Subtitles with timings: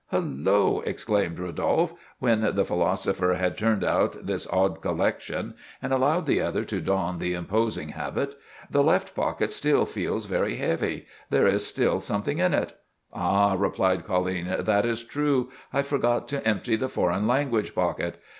[0.11, 6.41] "Hullo!" exclaimed Rodolphe, when the philosopher had turned out this odd collection and allowed the
[6.41, 8.33] other to don the imposing habit;
[8.71, 14.55] "the left pocket still feels very heavy; there is still something in it."—"Ah!" replied Colline,
[14.63, 18.19] "that is true; I forgot to empty the foreign language pocket."